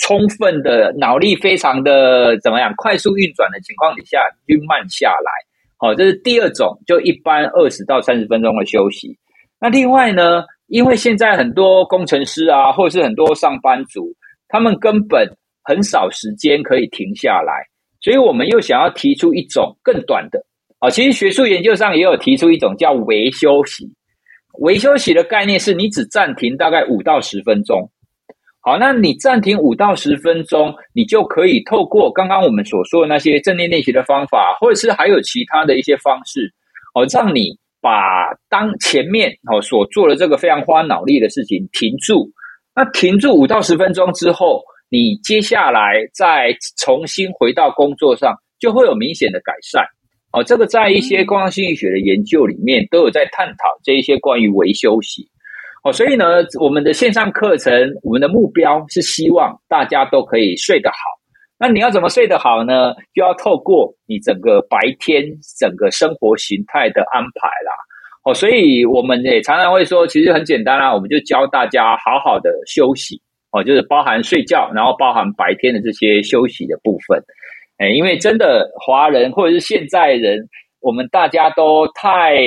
[0.00, 5.30] 充分的脑力非常的怎么样快速运转的情况底下，去慢下来。
[5.82, 9.18] 好，这是第二种，就一般二十到三十分钟的休息。
[9.60, 14.14] 那另外呢，因为现在很多工程师啊，或者是很多上班族，
[14.46, 15.28] 他们根本
[15.64, 17.66] 很少时间可以停下来，
[18.00, 20.38] 所以我们又想要提出一种更短的。
[20.78, 23.92] 啊，其实学术研究上也有提出一种叫微休息。
[24.60, 27.90] 微休息的概念是你只暂停大概五到十分钟。
[28.64, 36.48] 好，那你暂停五到十分钟，你就可以透过刚刚我们所说的那些正念练习的方法，或者是还有其他的一些方式，
[36.94, 42.30] 哦，让你把当前面哦所做的这个非常花脑力的事情停住。
[42.72, 49.84] 那停住五到十分钟之后，你接下来再重新回到工作上，就会有明显的改善。
[50.32, 55.28] 哦，这个在一些工商心理学的研究里面都有在探讨这一些关于微休息。
[55.82, 56.24] 哦，所以呢，
[56.60, 57.72] 我们的线上课程，
[58.04, 60.96] 我们的目标是希望大家都可以睡得好。
[61.58, 62.94] 那你要怎么睡得好呢？
[63.12, 65.24] 就要透过你整个白天
[65.58, 67.72] 整个生活形态的安排啦。
[68.24, 73.20] 哦，所以我们也常常会说，其实很简单啦，我们就教大家好好的休息。
[73.50, 77.20] 哦，就是包含睡觉，然后包含白天的这些休息的部分。
[77.78, 80.48] 哎，因为真的华人或者是现在人，
[80.80, 82.38] 我们大家都太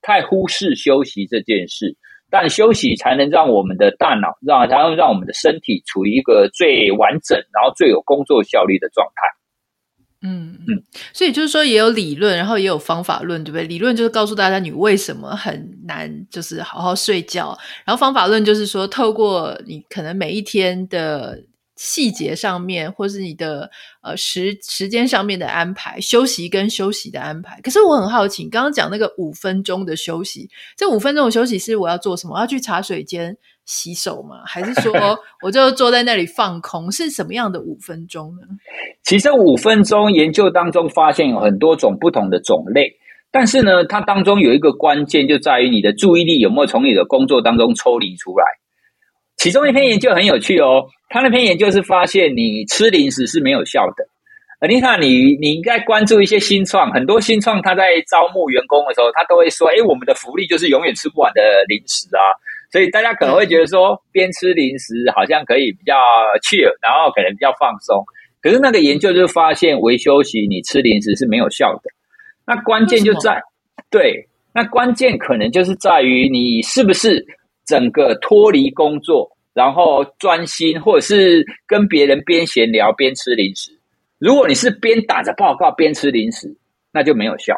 [0.00, 1.94] 太忽视休息这件事。
[2.30, 9.22] 但休息才能让我们的大脑，让才能让我们的身体处于一个最完整，然后最有工作效率的状态。
[10.20, 13.64] 嗯嗯，所以就是说，也有理论，然后也有方法论，对不对？
[13.64, 17.56] 理论就是告诉大家你为什么很难，就是好好睡觉。
[17.84, 21.38] 然后方法论就是说，透过你可能每一天的。
[21.78, 23.70] 细节上面，或是你的
[24.02, 27.60] 呃时时间上面的安排，休息跟休息的安排。
[27.62, 32.34] 可是我很好奇，刚刚讲那个五分钟的休息，这五分钟的休息是我要做什么？
[32.34, 34.42] 我要去茶水间洗手吗？
[34.44, 34.92] 还是说
[35.40, 36.90] 我就坐在那里放空？
[36.90, 38.42] 是什么样的五分钟呢？
[39.04, 42.90] 其实五分钟研究当中发现有很多种不同的种类，
[43.30, 48.44] 但是呢，它当中有一个关键就在于你的注意力有没有从你的工作当中抽离出来。
[49.36, 54.06] 其中一篇研究很有趣哦，他那篇研究是发现你吃零食是没有效的。
[54.60, 62.20] 呃，你看你你应该关注一些新创，很多新创他在招募员工的时候，他都会说，诶，我们的福利就是永远吃不完的零食啊。
[62.70, 65.94] 所以大家可能会觉得说，边吃零食好像可以比较
[66.42, 68.04] chill，然后可能比较放松。
[68.42, 71.90] 可是那个研究就发现，微休息你吃零食是没有效的。
[72.46, 73.40] 那关键就在，
[73.90, 77.24] 对，那关键可能就是在于你是不是。
[77.68, 83.72] 整个脱离工作，然后专心，或者是跟别人边闲聊边吃零食。
[84.20, 86.56] 如果你是边打着报告边吃零食，
[86.92, 87.54] 那就没有效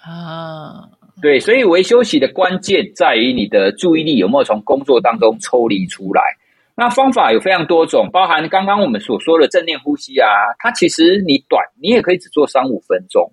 [0.00, 0.86] 啊。
[1.20, 6.22] 对，所以微休息的关键在于你的注意力有没有从工作当中抽离出来。
[6.76, 10.28] 那方法有非常多种，包含刚刚我们所说的正念呼吸啊，
[10.60, 13.30] 它其实你短，你也可以只做三五分钟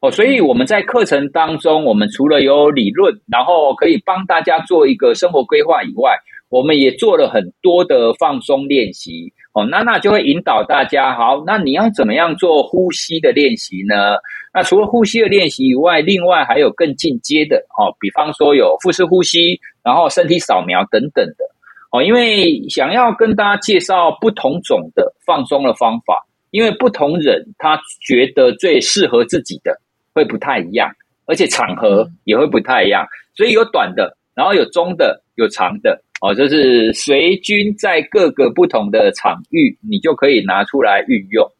[0.00, 0.10] 哦。
[0.10, 6.16] 所以我们在课程当中，我们除了有理论，然后可以帮大家做一个生活规划以外，
[6.48, 9.64] 我们也做了很多的放松练习哦。
[9.66, 14.16] 娜娜就会引导大家，好，那你要怎么样做呼吸的练习呢？
[14.54, 21.44] 那除了呼吸的练习以外，另外还有更进阶的哦，比方说有腹式呼吸，然后身体扫描等等的。
[21.90, 29.78] 哦，因为想要跟大家介绍不同种的放松的方法，因为不同人他觉得最适合自己的
[30.12, 30.90] 会不太一样，
[31.26, 41.52] 而且场合也会不太一样，所以有短的，然后有中的，有长的，哦，就是随军在各个不同的场域，你就可以拿出来运用。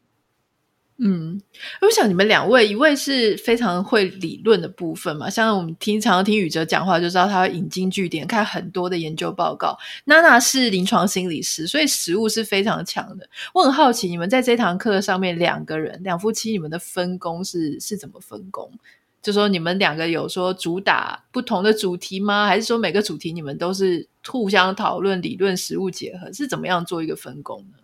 [1.01, 1.41] 嗯，
[1.79, 9.77] 我想你们两位，一位是非常会理论的部分嘛，像我们听常常听宇哲讲话，就知道他会引经据典，看很多的研究报告。
[10.03, 13.29] 娜娜是临床心理师，所以实务是非常强的。
[13.53, 18.69] 我很好奇，你们在这堂课上面，两个人两夫妻，你们的分工是是怎么分工？
[19.21, 22.47] 就说你们两个有说主打不同的主题吗？
[22.47, 27.77] 还是说每个主题你们都是互相讨论、理论实务结合，是怎么样做一个分工呢？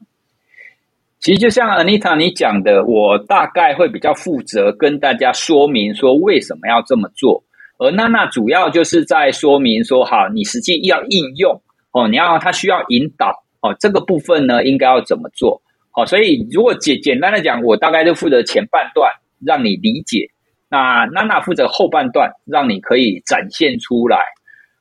[1.19, 7.43] 其实就像 Anita 你讲的，我大概会比较负责跟大家说明说为什么要这么做，
[7.79, 11.59] 而娜娜主要就是在说明说，好，你实际要应用
[11.91, 15.61] 哦，你要他需要引导哦，这个部分呢应该要怎么做？
[15.89, 19.11] 好，所以如果简简单的讲，我大概就负责前半段
[19.43, 20.29] 让你理解，
[20.75, 24.17] 那娜娜负责后半段让你可以展现出来。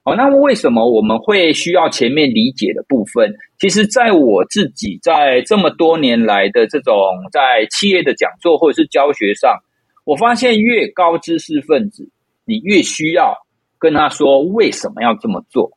[0.03, 3.33] 哦，那么为什么我们会需要前面理解的部分？
[3.61, 6.95] 其实，在我自己在这么多年来的这种
[7.33, 9.57] 在企业的讲座或者是教学上，
[10.05, 12.11] 我发现越高知识分子，
[12.45, 13.35] 你越需要
[13.79, 15.71] 跟他说为什么要这么做。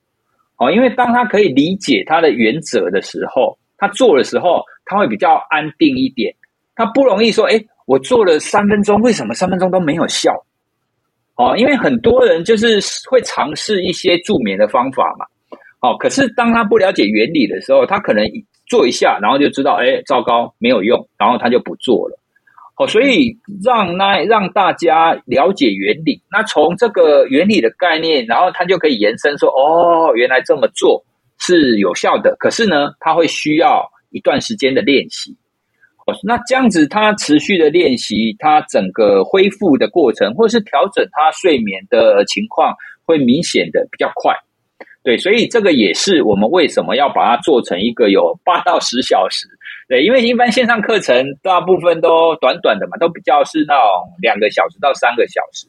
[0.57, 6.33] 哦，因为当他可以理解他的原则的时候，他做的时候他会比较安定一点，
[6.75, 10.31] 他不容易说，哎，我做了三分钟，为什么三分钟都没有效？
[11.37, 12.79] 哦，因为很多人就是
[13.09, 15.25] 会尝试一些助眠的方法嘛，
[15.79, 18.25] 哦，可是当他不了解原理的时候，他可能
[18.67, 22.19] 做一下，然后就知道，哎，糟糕，没有用，然后他就不做了。
[22.75, 31.05] 哦，所以让那让大家了解原理，那从这个原理的概念，然后他就可以延伸说，哦，原来这么做
[31.39, 35.37] 是有效的，可是呢，他会需要一段时间的练习。
[36.23, 42.73] 那这样子，他持续的练习，他整个恢复的过程，或是调整他睡眠的情况，
[43.05, 44.33] 会明显的比较快。
[45.03, 49.47] 对，所以这个也是我们为什么要把它做成一个有八到十小时。
[49.87, 53.89] 对，因为一般线上课程大部分都短短的嘛，都比较是那种
[54.21, 55.67] 两个小时到三个小时。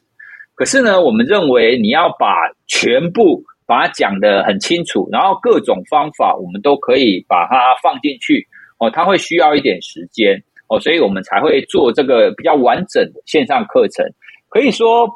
[0.55, 2.35] 可是呢，我们认为你要把
[2.67, 8.45] 全部把它讲得很清楚，然后各种方法我们都可以把它放进去。
[8.79, 14.05] 哦，他会需要一点时间哦，所以我们才会做这个比较完整的线上课程。
[14.49, 15.07] 可以说，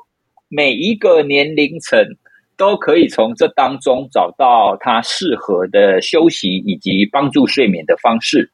[0.47, 2.05] 每一个年龄层
[2.55, 8.51] 都可以从这当中找到他适合的休息以及帮助睡眠的方式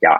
[0.00, 0.10] 呀。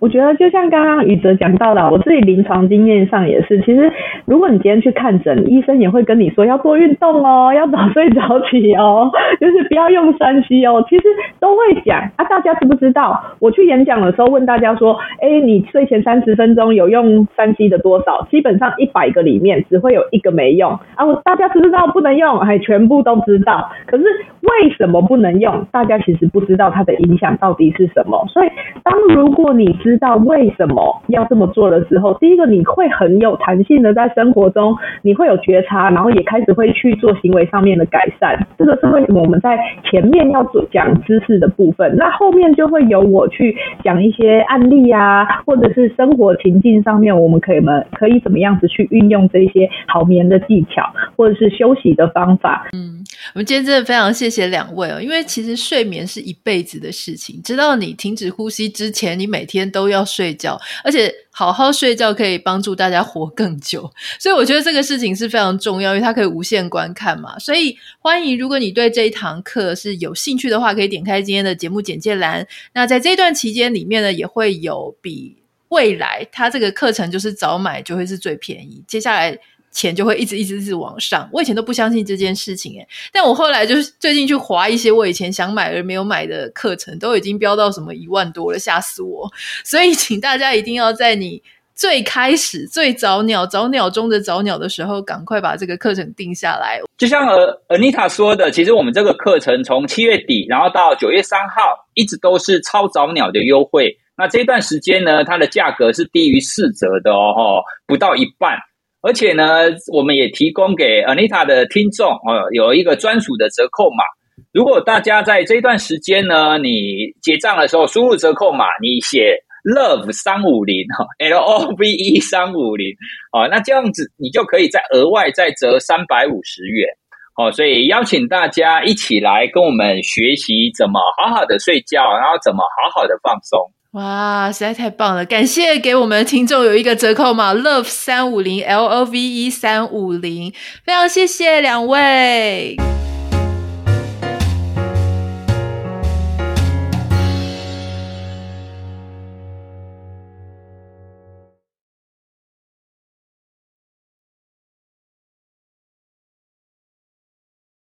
[0.00, 3.60] 我觉得就像刚刚宇哲讲到的，我自己临床经验上也是。
[3.60, 3.92] 其实，
[4.24, 10.82] 如果你今天去看诊，医生也会跟你说要做运动哦，要早睡早起哦， 就是不要用三 C 哦。
[10.88, 11.04] 其实
[11.38, 13.20] 都会讲啊，大家知不知道？
[13.40, 18.26] 我去演讲的时候问大家说，哎，你睡前三十分钟有用三 C 的多少？
[18.30, 21.04] 基本上一百个里面只会有一个没用啊。
[21.04, 22.38] 我大家知不知道不能用？
[22.40, 23.70] 还全部都知道。
[23.86, 25.66] 可是为什么不能用？
[25.70, 28.24] 大家其实不知道它的影响到底是什么。
[28.28, 28.48] 所以，
[28.82, 38.46] 当如果你知知道为什么要这么做的时候，第一个你会很有弹性的在生活中，你会有觉察，然后也开始会去做行为上面的改善。
[38.56, 39.58] 这个是为什么我们在
[39.90, 50.84] 前面要做讲知识的部分，那后面就会由我去讲一些案例啊，或者是生活情境上面，我们可以们可以怎么样子去运用这些好眠的技巧，
[51.16, 52.68] 或者是休息的方法。
[52.72, 53.02] 嗯，
[53.34, 59.79] 我们今天真的非常谢谢两位哦，因为其实睡眠是一辈子的事情，直到你停止呼吸之前，你每天都。
[59.80, 67.38] 都要睡觉，而且好好睡觉可以帮助大家活更久， 所以我觉得这个事情是非常重要，因为它可以无限观看嘛。
[67.38, 72.46] 所以欢迎，如果你对这一堂课是有兴趣的话，可以点开今天的节目简介栏。
[72.74, 79.38] 那在这段期间里面呢，也会有比未来它这个课程就是早买就会是最便宜，接下来
[79.70, 81.28] 钱就会一直一直一直往上。
[81.32, 89.30] 我以前都不相信这件事情诶，但我后来就是最近去划一些我以前想买而没有买的课程，都已经飙到什么一万多了，吓死我！
[89.64, 91.42] 所以请大家一定要在你
[91.74, 96.80] 最开始最早鸟早鸟中的早鸟的时候，赶快把这个课程定下来。
[96.98, 101.62] 就像呃 Anita 说的，其实我们这个课程从七月底，然后到九月三号，
[101.94, 103.96] 一直都是超早鸟的优惠。
[104.16, 108.58] 那这段时间呢，它的价格是低于四折的哦，不到一半。
[109.02, 109.44] 而且呢，
[109.92, 114.04] 我们也提供给 Anita 的听众哦，有一个专属的折扣码。
[114.52, 122.94] 如果大家在这段时间呢，你结账的时候输入折扣码，你写 Love 三五零哈，L O V E 三五零
[123.32, 126.88] 哦，那这样子你就可以再额外再折三百五十元
[127.36, 127.52] 哦。
[127.52, 133.70] 所以邀请大家一起来跟我们学习怎么好好的睡觉，然后怎么好好的放松。
[133.92, 135.24] 哇，实在太棒了！
[135.24, 140.52] 感谢给我们听众有一个折扣码，Love 三五零，L O V E 三五零，
[140.84, 142.76] 非常谢谢两位。